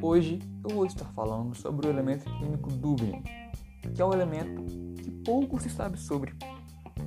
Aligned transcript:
Hoje 0.00 0.38
eu 0.62 0.74
vou 0.74 0.84
estar 0.84 1.06
falando 1.06 1.54
sobre 1.54 1.86
o 1.86 1.90
elemento 1.90 2.24
químico 2.38 2.70
dúbio, 2.70 3.22
que 3.94 4.02
é 4.02 4.04
um 4.04 4.12
elemento 4.12 4.62
que 5.02 5.10
pouco 5.10 5.58
se 5.58 5.70
sabe 5.70 5.98
sobre, 5.98 6.34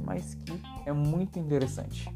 mas 0.04 0.34
que 0.34 0.60
é 0.86 0.92
muito 0.92 1.38
interessante. 1.38 2.10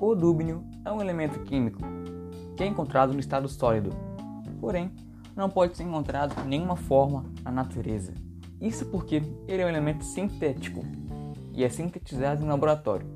O 0.00 0.14
dúbio 0.14 0.64
é 0.84 0.92
um 0.92 1.00
elemento 1.00 1.40
químico 1.40 1.80
que 2.56 2.62
é 2.62 2.66
encontrado 2.66 3.12
no 3.12 3.20
estado 3.20 3.48
sólido, 3.48 3.90
porém 4.60 4.92
não 5.38 5.48
pode 5.48 5.76
ser 5.76 5.84
encontrado 5.84 6.34
em 6.44 6.48
nenhuma 6.48 6.74
forma 6.74 7.24
na 7.44 7.52
natureza. 7.52 8.12
Isso 8.60 8.84
porque 8.86 9.22
ele 9.46 9.62
é 9.62 9.64
um 9.64 9.68
elemento 9.68 10.04
sintético 10.04 10.84
e 11.54 11.62
é 11.62 11.68
sintetizado 11.68 12.44
em 12.44 12.48
laboratório, 12.48 13.06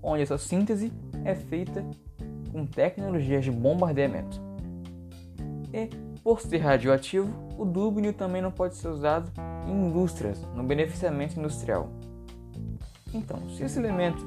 onde 0.00 0.22
essa 0.22 0.38
síntese 0.38 0.92
é 1.24 1.34
feita 1.34 1.84
com 2.52 2.64
tecnologias 2.64 3.44
de 3.44 3.50
bombardeamento. 3.50 4.40
E, 5.74 5.88
por 6.22 6.40
ser 6.40 6.58
radioativo, 6.58 7.28
o 7.58 7.64
dúbio 7.64 8.12
também 8.12 8.40
não 8.40 8.52
pode 8.52 8.76
ser 8.76 8.86
usado 8.86 9.28
em 9.66 9.88
indústrias, 9.88 10.40
no 10.54 10.62
beneficiamento 10.62 11.36
industrial. 11.36 11.90
Então, 13.12 13.38
se 13.50 13.64
esse 13.64 13.78
elemento 13.78 14.24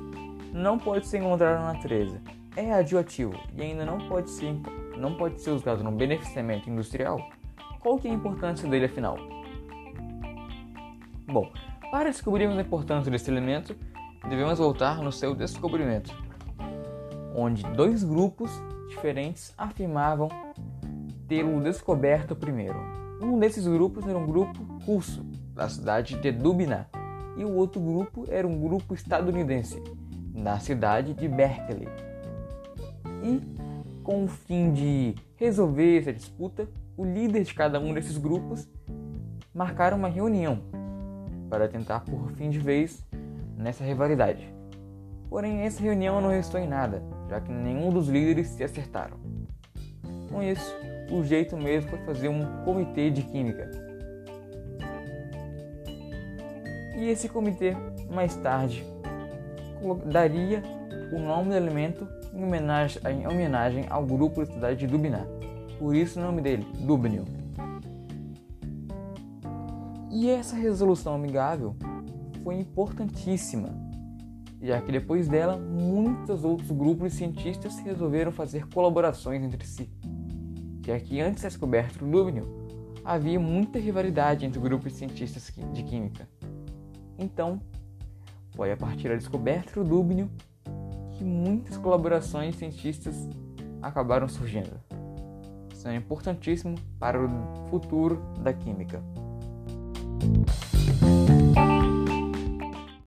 não 0.52 0.77
pode 0.77 1.08
ser 1.08 1.20
encontrado 1.20 1.58
na 1.58 1.71
natureza, 1.73 2.21
é 2.55 2.70
radioativo 2.70 3.34
e 3.55 3.62
ainda 3.62 3.85
não 3.85 3.98
pode 4.10 4.30
ser, 4.30 4.54
não 4.98 5.16
pode 5.16 5.41
ser 5.41 5.52
usado 5.52 5.84
no 5.84 5.91
beneficiamento 5.91 6.70
industrial, 6.70 7.20
qual 7.80 7.98
que 7.98 8.08
é 8.08 8.12
a 8.12 8.13
importância 8.13 8.70
dele 8.70 8.86
afinal? 8.86 9.18
Bom, 11.26 11.52
para 11.91 12.10
descobrirmos 12.10 12.57
a 12.57 12.62
importância 12.62 13.12
desse 13.12 13.30
elemento, 13.30 13.76
devemos 14.30 14.60
voltar 14.60 15.02
no 15.02 15.12
seu 15.12 15.34
descobrimento, 15.34 16.15
onde 17.35 17.63
dois 17.71 18.04
grupos 18.04 18.52
diferentes 18.90 19.54
afirmavam 19.57 20.30
tê-lo 21.27 21.62
descoberto 21.62 22.35
primeiro. 22.35 22.77
Um 23.21 23.40
desses 23.40 23.65
grupos 23.65 24.08
era 24.08 24.18
um 24.18 24.26
grupo 24.26 24.62
russo, 24.85 25.24
da 25.54 25.70
cidade 25.70 26.18
de 26.20 26.32
Dubna, 26.32 26.90
e 27.37 27.46
o 27.46 27.55
outro 27.55 27.80
grupo 27.80 28.26
era 28.30 28.48
um 28.48 28.60
grupo 28.60 28.93
estadunidense, 28.93 29.82
da 30.34 30.60
cidade 30.60 31.13
de 31.13 31.27
Berkeley. 31.27 31.87
E, 33.24 33.41
com 34.04 34.24
o 34.24 34.27
fim 34.27 34.71
de 34.71 35.16
resolver 35.35 35.99
essa 35.99 36.13
disputa, 36.13 36.68
o 36.98 37.05
líder 37.05 37.44
de 37.44 37.54
cada 37.54 37.80
um 37.80 37.94
desses 37.94 38.18
grupos 38.18 38.68
marcaram 39.54 39.98
uma 39.98 40.08
reunião 40.08 40.62
para 41.49 41.68
tentar 41.68 42.02
por 42.02 42.32
fim 42.32 42.49
de 42.49 42.60
vez 42.60 43.05
nessa 43.58 43.84
rivalidade. 43.84 44.48
Porém, 45.30 45.62
essa 45.62 45.82
reunião 45.82 46.20
não 46.20 46.30
restou 46.30 46.60
em 46.60 46.68
nada, 46.68 47.02
já 47.30 47.40
que 47.40 47.52
nenhum 47.52 47.90
dos 47.90 48.08
líderes 48.08 48.48
se 48.48 48.63
acertaram. 48.63 49.18
Com 50.30 50.41
isso, 50.41 50.76
o 51.12 51.24
jeito 51.24 51.58
mesmo 51.58 51.90
foi 51.90 51.99
fazer 51.99 52.30
um 52.30 52.63
comitê 52.63 53.10
de 53.10 53.21
química. 53.24 53.70
E 56.98 57.05
esse 57.10 57.27
comitê, 57.27 57.76
mais 58.10 58.36
tarde, 58.38 58.86
daria 60.05 60.62
o 61.12 61.20
nome 61.20 61.49
do 61.49 61.55
elemento 61.55 62.08
em 62.34 62.43
homenagem, 62.43 63.01
em 63.10 63.27
homenagem 63.27 63.85
ao 63.90 64.06
grupo 64.06 64.46
da 64.46 64.51
cidade 64.51 64.79
de 64.79 64.88
Dubiná. 64.88 65.25
Por 65.78 65.96
isso 65.96 66.19
o 66.19 66.24
nome 66.24 66.41
dele, 66.41 66.66
Dubnio. 66.79 67.25
E 70.12 70.29
essa 70.29 70.56
resolução 70.56 71.16
amigável 71.16 71.75
foi 72.44 72.56
importantíssima, 72.56 73.69
já 74.62 74.81
que 74.81 74.92
depois 74.92 75.28
dela 75.28 75.58
muitos 75.58 76.44
outros 76.44 76.69
grupos 76.69 77.12
de 77.12 77.18
cientistas 77.18 77.80
resolveram 77.80 78.31
fazer 78.31 78.68
colaborações 78.68 79.42
entre 79.42 79.66
si, 79.66 79.90
já 80.86 81.00
que 81.00 81.22
antes 81.22 81.44
da 81.44 81.50
descoberta 81.50 82.00
do 82.00 82.06
Lúbnio 82.06 82.46
havia 83.03 83.40
muita 83.40 83.80
rivalidade 83.80 84.46
entre 84.46 84.59
grupos 84.59 84.92
de 84.92 85.00
cientistas 85.00 85.52
de 85.74 85.84
química. 85.84 86.28
Então, 87.18 87.59
foi 88.52 88.72
a 88.72 88.78
partir 88.78 89.09
da 89.09 89.16
descoberta 89.16 89.81
do 89.81 89.90
Lúbnio 89.90 90.30
que 91.22 91.26
muitas 91.26 91.78
colaborações 91.78 92.56
cientistas 92.56 93.16
acabaram 93.80 94.28
surgindo. 94.28 94.82
Isso 95.72 95.88
é 95.88 95.96
importantíssimo 95.96 96.74
para 97.00 97.24
o 97.24 97.70
futuro 97.70 98.20
da 98.40 98.52
química. 98.52 99.04